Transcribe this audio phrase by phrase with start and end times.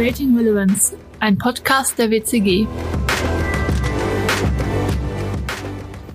[0.00, 2.66] Creating Relevance, ein Podcast der WCG.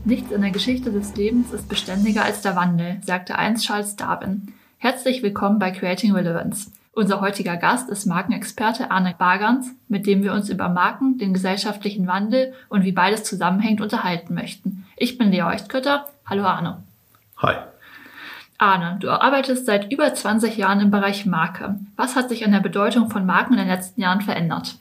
[0.03, 4.55] Nichts in der Geschichte des Lebens ist beständiger als der Wandel, sagte einst Charles Darwin.
[4.79, 6.71] Herzlich willkommen bei Creating Relevance.
[6.93, 12.07] Unser heutiger Gast ist Markenexperte Arne Bargans, mit dem wir uns über Marken, den gesellschaftlichen
[12.07, 14.87] Wandel und wie beides zusammenhängt unterhalten möchten.
[14.97, 16.07] Ich bin Lea Euchtkötter.
[16.25, 16.81] Hallo Arne.
[17.37, 17.57] Hi.
[18.57, 21.79] Arne, du arbeitest seit über 20 Jahren im Bereich Marke.
[21.97, 24.77] Was hat sich an der Bedeutung von Marken in den letzten Jahren verändert?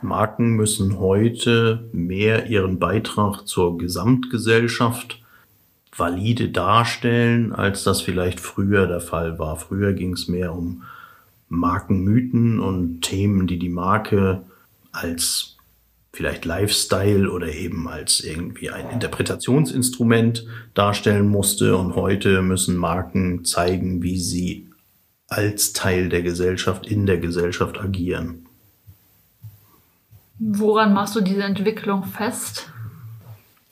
[0.00, 5.20] Marken müssen heute mehr ihren Beitrag zur Gesamtgesellschaft
[5.96, 9.56] valide darstellen, als das vielleicht früher der Fall war.
[9.56, 10.82] Früher ging es mehr um
[11.48, 14.42] Markenmythen und Themen, die die Marke
[14.92, 15.57] als
[16.18, 20.44] vielleicht Lifestyle oder eben als irgendwie ein Interpretationsinstrument
[20.74, 21.76] darstellen musste.
[21.76, 24.68] Und heute müssen Marken zeigen, wie sie
[25.28, 28.46] als Teil der Gesellschaft in der Gesellschaft agieren.
[30.40, 32.68] Woran machst du diese Entwicklung fest?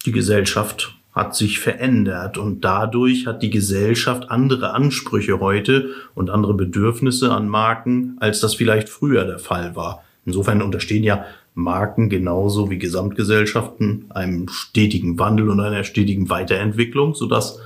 [0.04, 6.54] Die Gesellschaft hat sich verändert und dadurch hat die Gesellschaft andere Ansprüche heute und andere
[6.54, 10.04] Bedürfnisse an Marken, als das vielleicht früher der Fall war.
[10.24, 11.24] Insofern unterstehen ja
[11.56, 17.58] Marken genauso wie Gesamtgesellschaften einem stetigen Wandel und einer stetigen Weiterentwicklung, sodass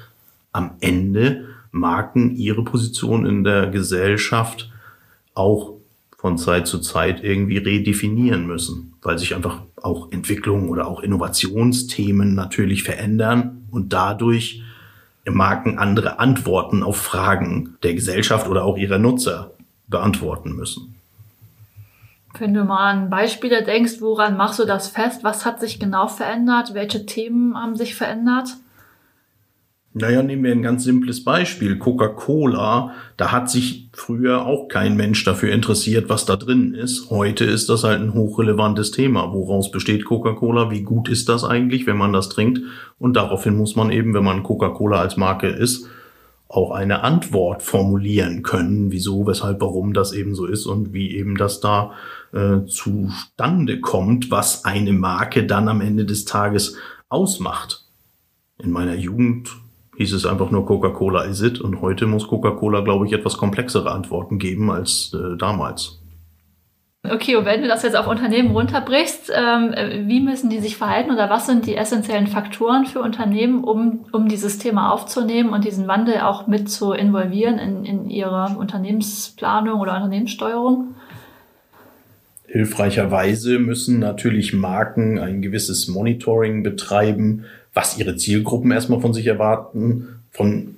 [0.53, 4.71] am Ende Marken ihre Position in der Gesellschaft
[5.35, 5.75] auch
[6.17, 12.35] von Zeit zu Zeit irgendwie redefinieren müssen, weil sich einfach auch Entwicklungen oder auch Innovationsthemen
[12.35, 14.63] natürlich verändern und dadurch
[15.29, 19.51] Marken andere Antworten auf Fragen der Gesellschaft oder auch ihrer Nutzer
[19.89, 20.95] beantworten müssen.
[22.39, 25.25] Wenn du mal an Beispiele denkst, woran machst du das fest?
[25.25, 26.75] Was hat sich genau verändert?
[26.75, 28.57] Welche Themen haben sich verändert?
[29.93, 31.77] Naja, nehmen wir ein ganz simples Beispiel.
[31.77, 37.11] Coca-Cola, da hat sich früher auch kein Mensch dafür interessiert, was da drin ist.
[37.11, 39.33] Heute ist das halt ein hochrelevantes Thema.
[39.33, 40.71] Woraus besteht Coca-Cola?
[40.71, 42.61] Wie gut ist das eigentlich, wenn man das trinkt?
[43.01, 45.89] Und daraufhin muss man eben, wenn man Coca-Cola als Marke ist,
[46.51, 51.37] auch eine Antwort formulieren können, wieso, weshalb, warum das eben so ist und wie eben
[51.37, 51.93] das da
[52.33, 56.77] äh, zustande kommt, was eine Marke dann am Ende des Tages
[57.09, 57.85] ausmacht.
[58.59, 59.49] In meiner Jugend
[59.97, 63.91] hieß es einfach nur Coca-Cola is it und heute muss Coca-Cola, glaube ich, etwas komplexere
[63.93, 66.00] Antworten geben als äh, damals.
[67.03, 69.75] Okay, und wenn du das jetzt auf Unternehmen runterbrichst, ähm,
[70.07, 74.29] wie müssen die sich verhalten oder was sind die essentiellen Faktoren für Unternehmen, um, um
[74.29, 79.97] dieses Thema aufzunehmen und diesen Wandel auch mit zu involvieren in, in ihre Unternehmensplanung oder
[79.97, 80.95] Unternehmenssteuerung?
[82.47, 90.21] Hilfreicherweise müssen natürlich Marken ein gewisses Monitoring betreiben, was ihre Zielgruppen erstmal von sich erwarten,
[90.33, 90.75] von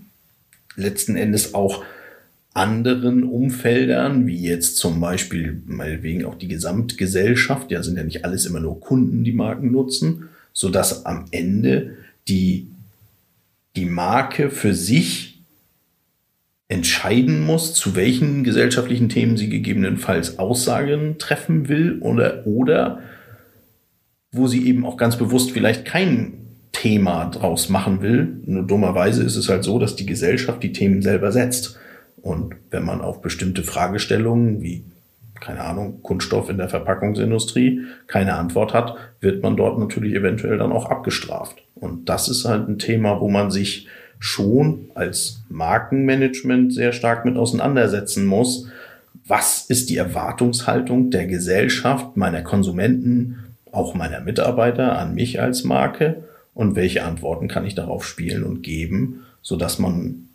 [0.76, 1.82] letzten Endes auch
[2.54, 8.44] anderen Umfeldern, wie jetzt zum Beispiel meinetwegen auch die Gesamtgesellschaft, ja sind ja nicht alles
[8.46, 11.96] immer nur Kunden, die Marken nutzen, so dass am Ende
[12.28, 12.68] die,
[13.76, 15.32] die Marke für sich
[16.68, 23.00] entscheiden muss, zu welchen gesellschaftlichen Themen sie gegebenenfalls Aussagen treffen will oder, oder
[24.30, 26.34] wo sie eben auch ganz bewusst vielleicht kein
[26.72, 28.40] Thema draus machen will.
[28.46, 31.78] Nur dummerweise ist es halt so, dass die Gesellschaft die Themen selber setzt.
[32.22, 34.84] Und wenn man auf bestimmte Fragestellungen wie,
[35.40, 40.72] keine Ahnung, Kunststoff in der Verpackungsindustrie keine Antwort hat, wird man dort natürlich eventuell dann
[40.72, 41.62] auch abgestraft.
[41.74, 43.88] Und das ist halt ein Thema, wo man sich
[44.20, 48.68] schon als Markenmanagement sehr stark mit auseinandersetzen muss.
[49.26, 53.38] Was ist die Erwartungshaltung der Gesellschaft, meiner Konsumenten,
[53.72, 56.22] auch meiner Mitarbeiter an mich als Marke?
[56.54, 60.28] Und welche Antworten kann ich darauf spielen und geben, so dass man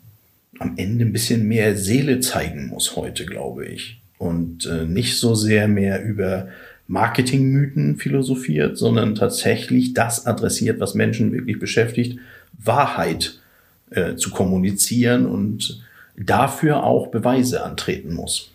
[0.58, 4.00] am Ende ein bisschen mehr Seele zeigen muss heute, glaube ich.
[4.18, 6.48] Und äh, nicht so sehr mehr über
[6.88, 12.18] Marketingmythen philosophiert, sondern tatsächlich das adressiert, was Menschen wirklich beschäftigt,
[12.58, 13.38] Wahrheit
[13.90, 15.82] äh, zu kommunizieren und
[16.16, 18.50] dafür auch Beweise antreten muss.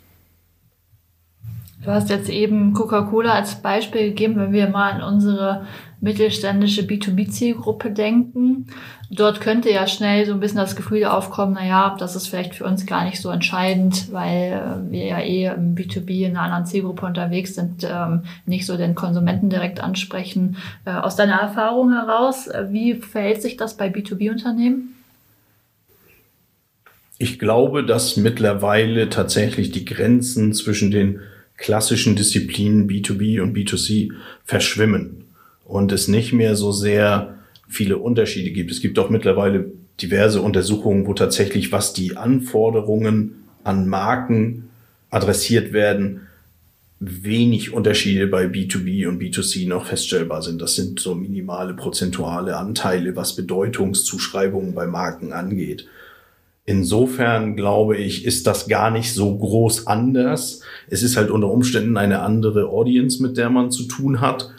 [1.84, 5.68] Du hast jetzt eben Coca-Cola als Beispiel gegeben, wenn wir mal an unsere
[6.04, 8.68] mittelständische B2B-Zielgruppe denken.
[9.10, 12.56] Dort könnte ja schnell so ein bisschen das Gefühl aufkommen, na ja, das ist vielleicht
[12.56, 16.42] für uns gar nicht so entscheidend, weil äh, wir ja eh im B2B in einer
[16.42, 20.58] anderen Zielgruppe unterwegs sind, ähm, nicht so den Konsumenten direkt ansprechen.
[20.84, 24.96] Äh, aus deiner Erfahrung heraus, äh, wie verhält sich das bei B2B-Unternehmen?
[27.18, 31.22] Ich glaube, dass mittlerweile tatsächlich die Grenzen zwischen den
[31.56, 34.12] klassischen Disziplinen B2B und B2C
[34.44, 35.23] verschwimmen
[35.66, 37.36] und es nicht mehr so sehr
[37.68, 38.72] viele Unterschiede gibt.
[38.72, 39.72] Es gibt auch mittlerweile
[40.02, 44.70] diverse Untersuchungen, wo tatsächlich, was die Anforderungen an Marken
[45.10, 46.22] adressiert werden,
[47.00, 50.62] wenig Unterschiede bei B2B und B2C noch feststellbar sind.
[50.62, 55.88] Das sind so minimale prozentuale Anteile, was Bedeutungszuschreibungen bei Marken angeht.
[56.66, 60.62] Insofern glaube ich, ist das gar nicht so groß anders.
[60.88, 64.50] Es ist halt unter Umständen eine andere Audience, mit der man zu tun hat,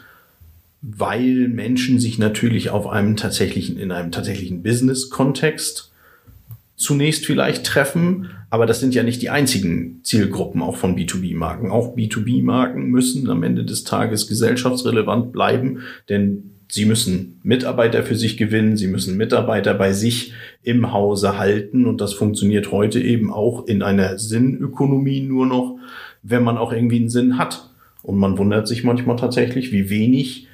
[0.86, 5.90] weil Menschen sich natürlich auf einem tatsächlichen, in einem tatsächlichen Business-Kontext
[6.76, 11.70] zunächst vielleicht treffen, aber das sind ja nicht die einzigen Zielgruppen auch von B2B-Marken.
[11.70, 15.78] Auch B2B-Marken müssen am Ende des Tages gesellschaftsrelevant bleiben,
[16.10, 21.86] denn sie müssen Mitarbeiter für sich gewinnen, sie müssen Mitarbeiter bei sich im Hause halten
[21.86, 25.78] und das funktioniert heute eben auch in einer Sinnökonomie nur noch,
[26.22, 27.70] wenn man auch irgendwie einen Sinn hat.
[28.02, 30.48] Und man wundert sich manchmal tatsächlich, wie wenig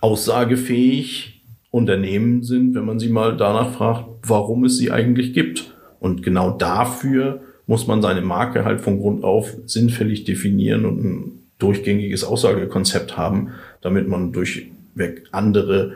[0.00, 5.74] aussagefähig Unternehmen sind, wenn man sie mal danach fragt, warum es sie eigentlich gibt.
[6.00, 11.38] Und genau dafür muss man seine Marke halt von Grund auf sinnfällig definieren und ein
[11.58, 13.50] durchgängiges Aussagekonzept haben,
[13.82, 15.94] damit man durchweg andere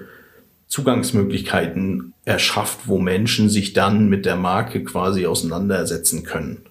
[0.66, 6.62] Zugangsmöglichkeiten erschafft, wo Menschen sich dann mit der Marke quasi auseinandersetzen können.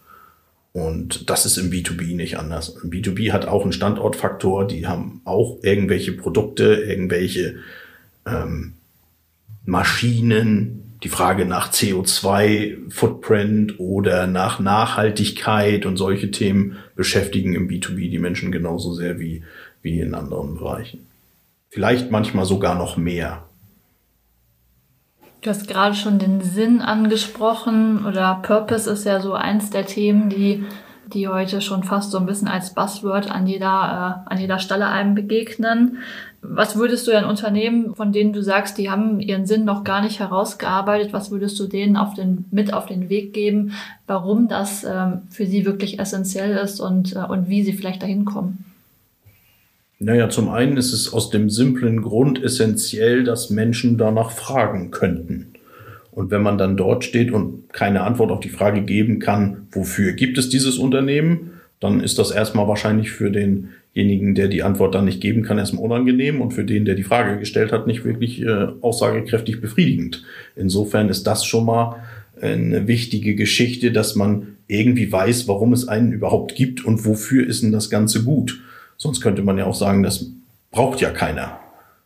[0.73, 2.77] Und das ist im B2B nicht anders.
[2.81, 7.56] Im B2B hat auch einen Standortfaktor, die haben auch irgendwelche Produkte, irgendwelche
[8.25, 8.75] ähm,
[9.65, 18.19] Maschinen, die Frage nach CO2-Footprint oder nach Nachhaltigkeit und solche Themen beschäftigen im B2B die
[18.19, 19.44] Menschen genauso sehr wie,
[19.81, 21.07] wie in anderen Bereichen.
[21.69, 23.45] Vielleicht manchmal sogar noch mehr.
[25.41, 30.29] Du hast gerade schon den Sinn angesprochen oder Purpose ist ja so eins der Themen,
[30.29, 30.63] die,
[31.07, 34.85] die heute schon fast so ein bisschen als Buzzword an jeder, äh, an jeder Stelle
[34.88, 35.97] einem begegnen.
[36.43, 40.03] Was würdest du ein Unternehmen, von denen du sagst, die haben ihren Sinn noch gar
[40.03, 43.73] nicht herausgearbeitet, was würdest du denen auf den, mit auf den Weg geben,
[44.05, 48.25] warum das ähm, für sie wirklich essentiell ist und, äh, und wie sie vielleicht dahin
[48.25, 48.70] kommen?
[50.03, 55.53] Naja, zum einen ist es aus dem simplen Grund essentiell, dass Menschen danach fragen könnten.
[56.09, 60.13] Und wenn man dann dort steht und keine Antwort auf die Frage geben kann, wofür
[60.13, 65.06] gibt es dieses Unternehmen, dann ist das erstmal wahrscheinlich für denjenigen, der die Antwort dann
[65.06, 68.42] nicht geben kann, erstmal unangenehm und für den, der die Frage gestellt hat, nicht wirklich
[68.42, 70.24] äh, aussagekräftig befriedigend.
[70.56, 71.98] Insofern ist das schon mal
[72.42, 77.62] eine wichtige Geschichte, dass man irgendwie weiß, warum es einen überhaupt gibt und wofür ist
[77.62, 78.62] denn das Ganze gut.
[79.01, 80.31] Sonst könnte man ja auch sagen, das
[80.69, 81.59] braucht ja keiner.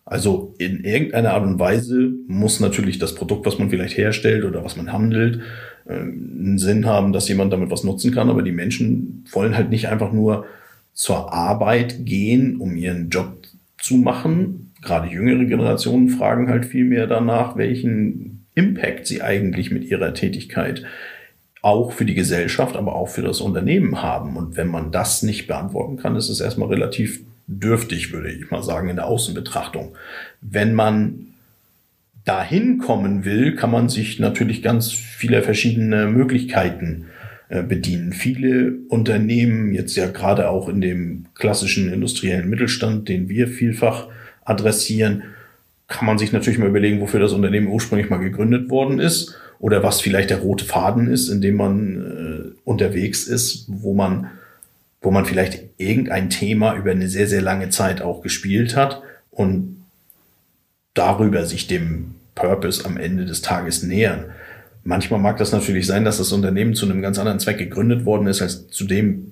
[0.06, 4.64] Also in irgendeiner Art und Weise muss natürlich das Produkt, was man vielleicht herstellt oder
[4.64, 5.42] was man handelt,
[5.88, 8.30] äh, einen Sinn haben, dass jemand damit was nutzen kann.
[8.30, 10.46] Aber die Menschen wollen halt nicht einfach nur
[10.94, 13.40] zur Arbeit gehen, um ihren Job
[13.78, 14.72] zu machen.
[14.82, 20.86] Gerade jüngere Generationen fragen halt viel mehr danach, welchen Impact sie eigentlich mit ihrer Tätigkeit
[21.66, 24.38] auch für die Gesellschaft, aber auch für das Unternehmen haben.
[24.38, 28.62] Und wenn man das nicht beantworten kann, ist es erstmal relativ dürftig, würde ich mal
[28.62, 29.96] sagen, in der Außenbetrachtung.
[30.42, 31.34] Wenn man
[32.24, 37.06] dahin kommen will, kann man sich natürlich ganz viele verschiedene Möglichkeiten
[37.50, 38.14] äh, bedienen.
[38.14, 44.06] Viele Unternehmen, jetzt ja gerade auch in dem klassischen industriellen Mittelstand, den wir vielfach
[44.44, 45.24] adressieren,
[45.88, 49.84] kann man sich natürlich mal überlegen, wofür das Unternehmen ursprünglich mal gegründet worden ist oder
[49.84, 54.32] was vielleicht der rote Faden ist, in dem man äh, unterwegs ist, wo man,
[55.01, 59.01] wo man vielleicht irgendein Thema über eine sehr, sehr lange Zeit auch gespielt hat
[59.32, 59.84] und
[60.94, 64.25] darüber sich dem Purpose am Ende des Tages nähern.
[64.84, 68.27] Manchmal mag das natürlich sein, dass das Unternehmen zu einem ganz anderen Zweck gegründet worden
[68.27, 69.32] ist, als zu dem,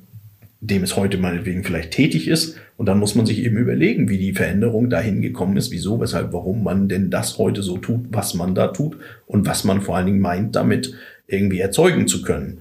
[0.69, 2.57] dem es heute meinetwegen vielleicht tätig ist.
[2.77, 6.31] Und dann muss man sich eben überlegen, wie die Veränderung dahin gekommen ist, wieso, weshalb,
[6.31, 9.97] warum man denn das heute so tut, was man da tut und was man vor
[9.97, 10.93] allen Dingen meint, damit
[11.27, 12.59] irgendwie erzeugen zu können.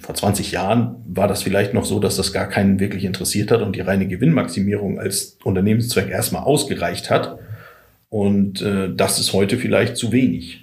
[0.00, 3.62] Vor 20 Jahren war das vielleicht noch so, dass das gar keinen wirklich interessiert hat
[3.62, 7.38] und die reine Gewinnmaximierung als Unternehmenszweck erstmal ausgereicht hat.
[8.08, 10.61] Und äh, das ist heute vielleicht zu wenig.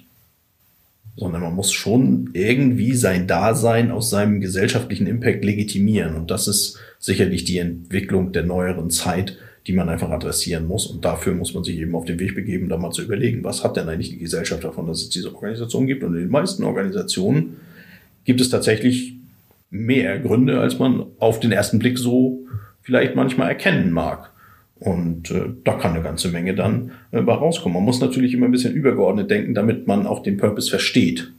[1.20, 6.16] Sondern man muss schon irgendwie sein Dasein aus seinem gesellschaftlichen Impact legitimieren.
[6.16, 9.36] Und das ist sicherlich die Entwicklung der neueren Zeit,
[9.66, 10.86] die man einfach adressieren muss.
[10.86, 13.62] Und dafür muss man sich eben auf den Weg begeben, da mal zu überlegen, was
[13.62, 16.02] hat denn eigentlich die Gesellschaft davon, dass es diese Organisation gibt.
[16.02, 17.58] Und in den meisten Organisationen
[18.24, 19.14] gibt es tatsächlich
[19.68, 22.46] mehr Gründe, als man auf den ersten Blick so
[22.80, 24.29] vielleicht manchmal erkennen mag.
[24.80, 27.74] Und äh, da kann eine ganze Menge dann äh, bei rauskommen.
[27.74, 31.30] Man muss natürlich immer ein bisschen übergeordnet denken, damit man auch den Purpose versteht.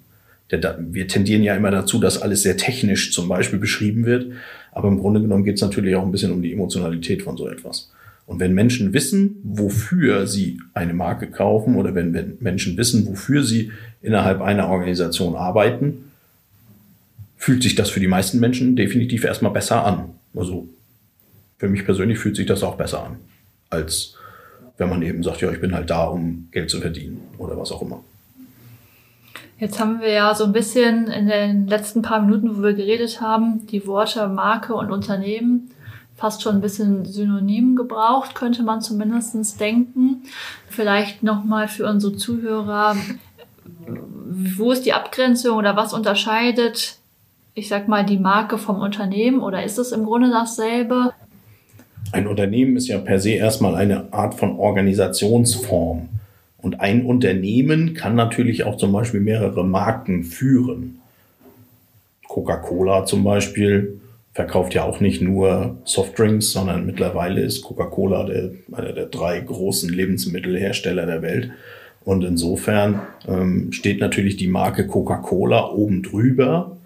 [0.51, 4.27] Der, wir tendieren ja immer dazu, dass alles sehr technisch zum Beispiel beschrieben wird.
[4.71, 7.47] Aber im Grunde genommen geht es natürlich auch ein bisschen um die Emotionalität von so
[7.47, 7.91] etwas.
[8.27, 13.43] Und wenn Menschen wissen, wofür sie eine Marke kaufen oder wenn, wenn Menschen wissen, wofür
[13.43, 13.71] sie
[14.01, 16.11] innerhalb einer Organisation arbeiten,
[17.37, 20.11] fühlt sich das für die meisten Menschen definitiv erstmal besser an.
[20.35, 20.69] Also
[21.57, 23.17] für mich persönlich fühlt sich das auch besser an,
[23.71, 24.15] als
[24.77, 27.71] wenn man eben sagt, ja, ich bin halt da, um Geld zu verdienen oder was
[27.71, 28.03] auch immer.
[29.59, 33.21] Jetzt haben wir ja so ein bisschen in den letzten paar Minuten, wo wir geredet
[33.21, 35.69] haben, die Worte Marke und Unternehmen
[36.15, 40.23] fast schon ein bisschen synonym gebraucht, könnte man zumindest denken.
[40.69, 42.95] Vielleicht nochmal für unsere Zuhörer,
[44.55, 46.97] wo ist die Abgrenzung oder was unterscheidet,
[47.53, 51.13] ich sag mal, die Marke vom Unternehmen oder ist es im Grunde dasselbe?
[52.11, 56.09] Ein Unternehmen ist ja per se erstmal eine Art von Organisationsform.
[56.57, 60.99] Und ein Unternehmen kann natürlich auch zum Beispiel mehrere Marken führen.
[62.27, 63.99] Coca-Cola zum Beispiel
[64.33, 68.29] verkauft ja auch nicht nur Softdrinks, sondern mittlerweile ist Coca-Cola
[68.71, 71.51] einer der drei großen Lebensmittelhersteller der Welt.
[72.03, 76.77] Und insofern ähm, steht natürlich die Marke Coca-Cola oben drüber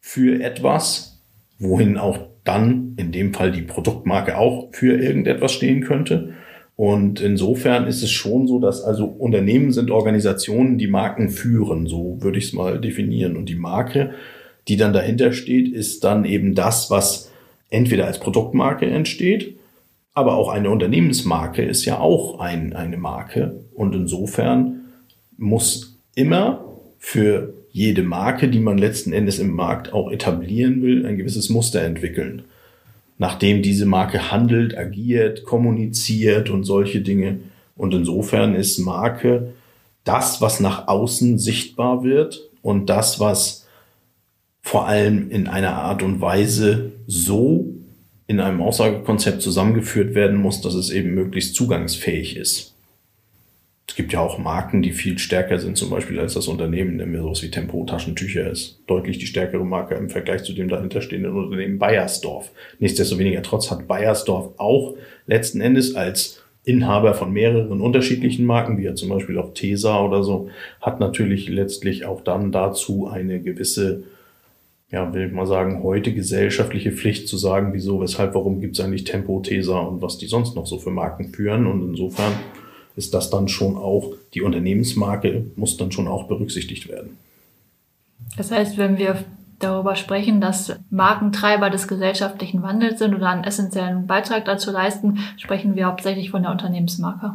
[0.00, 1.18] für etwas,
[1.58, 6.34] wohin auch dann in dem Fall die Produktmarke auch für irgendetwas stehen könnte.
[6.76, 12.18] Und insofern ist es schon so, dass also Unternehmen sind Organisationen, die Marken führen, so
[12.20, 13.36] würde ich es mal definieren.
[13.36, 14.12] Und die Marke,
[14.68, 17.32] die dann dahinter steht, ist dann eben das, was
[17.70, 19.58] entweder als Produktmarke entsteht,
[20.14, 23.60] aber auch eine Unternehmensmarke ist ja auch ein, eine Marke.
[23.74, 24.86] Und insofern
[25.36, 26.64] muss immer
[26.98, 31.80] für jede Marke, die man letzten Endes im Markt auch etablieren will, ein gewisses Muster
[31.82, 32.42] entwickeln.
[33.18, 37.38] Nachdem diese Marke handelt, agiert, kommuniziert und solche Dinge.
[37.76, 39.54] Und insofern ist Marke
[40.02, 43.66] das, was nach außen sichtbar wird und das, was
[44.60, 47.66] vor allem in einer Art und Weise so
[48.26, 52.74] in einem Aussagekonzept zusammengeführt werden muss, dass es eben möglichst zugangsfähig ist.
[53.88, 57.14] Es gibt ja auch Marken, die viel stärker sind, zum Beispiel als das Unternehmen, nehmen
[57.14, 58.80] wir sowas wie Tempo Taschentücher ist.
[58.86, 62.52] Deutlich die stärkere Marke im Vergleich zu dem dahinterstehenden Unternehmen Bayersdorf.
[62.78, 64.94] Nichtsdestoweniger trotz hat Bayersdorf auch
[65.26, 70.22] letzten Endes als Inhaber von mehreren unterschiedlichen Marken, wie ja zum Beispiel auch Tesa oder
[70.22, 70.50] so,
[70.82, 74.04] hat natürlich letztlich auch dann dazu eine gewisse,
[74.90, 78.84] ja, will ich mal sagen, heute gesellschaftliche Pflicht zu sagen, wieso, weshalb, warum gibt es
[78.84, 81.66] eigentlich Tempo, Tesa und was die sonst noch so für Marken führen.
[81.66, 82.34] Und insofern
[82.98, 87.16] ist das dann schon auch, die Unternehmensmarke muss dann schon auch berücksichtigt werden.
[88.36, 89.24] Das heißt, wenn wir
[89.60, 95.76] darüber sprechen, dass Markentreiber des gesellschaftlichen Wandels sind oder einen essentiellen Beitrag dazu leisten, sprechen
[95.76, 97.34] wir hauptsächlich von der Unternehmensmarke.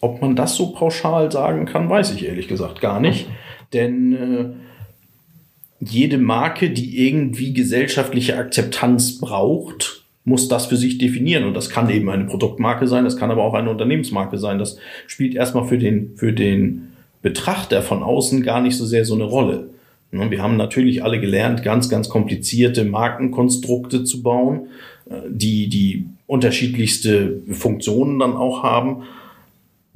[0.00, 3.26] Ob man das so pauschal sagen kann, weiß ich ehrlich gesagt gar nicht.
[3.72, 9.97] Denn äh, jede Marke, die irgendwie gesellschaftliche Akzeptanz braucht,
[10.28, 11.44] muss das für sich definieren.
[11.44, 14.58] Und das kann eben eine Produktmarke sein, das kann aber auch eine Unternehmensmarke sein.
[14.58, 16.88] Das spielt erstmal für den, für den
[17.22, 19.70] Betrachter von außen gar nicht so sehr so eine Rolle.
[20.10, 24.68] Ne, wir haben natürlich alle gelernt, ganz, ganz komplizierte Markenkonstrukte zu bauen,
[25.10, 29.02] äh, die, die unterschiedlichste Funktionen dann auch haben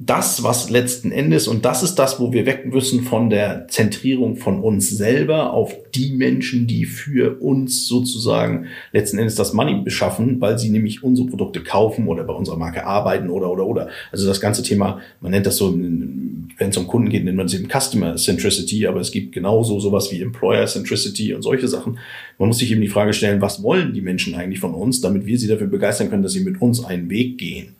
[0.05, 4.35] das, was letzten Endes, und das ist das, wo wir weg müssen von der Zentrierung
[4.35, 10.41] von uns selber auf die Menschen, die für uns sozusagen letzten Endes das Money beschaffen,
[10.41, 13.89] weil sie nämlich unsere Produkte kaufen oder bei unserer Marke arbeiten oder, oder, oder.
[14.11, 17.45] Also das ganze Thema, man nennt das so, wenn es um Kunden geht, nennt man
[17.45, 21.99] es eben Customer Centricity, aber es gibt genauso sowas wie Employer Centricity und solche Sachen.
[22.37, 25.25] Man muss sich eben die Frage stellen, was wollen die Menschen eigentlich von uns, damit
[25.25, 27.75] wir sie dafür begeistern können, dass sie mit uns einen Weg gehen.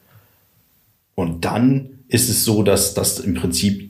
[1.16, 3.90] Und dann ist es so, dass, dass im Prinzip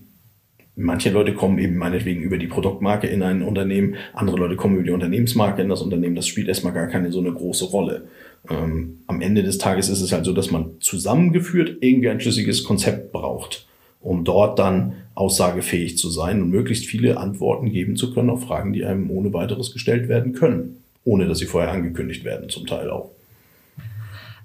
[0.78, 4.86] manche Leute kommen eben meinetwegen über die Produktmarke in ein Unternehmen, andere Leute kommen über
[4.86, 6.16] die Unternehmensmarke in das Unternehmen.
[6.16, 8.08] Das spielt erstmal gar keine so eine große Rolle.
[8.50, 12.64] Ähm, am Ende des Tages ist es halt so, dass man zusammengeführt irgendwie ein schlüssiges
[12.64, 13.68] Konzept braucht,
[14.00, 18.72] um dort dann aussagefähig zu sein und möglichst viele Antworten geben zu können auf Fragen,
[18.72, 22.90] die einem ohne weiteres gestellt werden können, ohne dass sie vorher angekündigt werden, zum Teil
[22.90, 23.12] auch.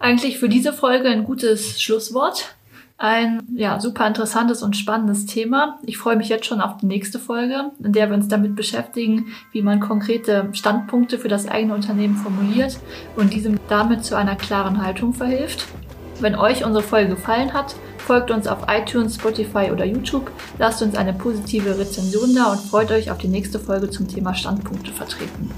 [0.00, 2.56] Eigentlich für diese Folge ein gutes Schlusswort.
[3.00, 5.78] Ein ja, super interessantes und spannendes Thema.
[5.86, 9.26] Ich freue mich jetzt schon auf die nächste Folge, in der wir uns damit beschäftigen,
[9.52, 12.80] wie man konkrete Standpunkte für das eigene Unternehmen formuliert
[13.14, 15.68] und diesem damit zu einer klaren Haltung verhilft.
[16.18, 20.96] Wenn euch unsere Folge gefallen hat, folgt uns auf iTunes, Spotify oder YouTube, lasst uns
[20.96, 25.52] eine positive Rezension da und freut euch auf die nächste Folge zum Thema Standpunkte vertreten.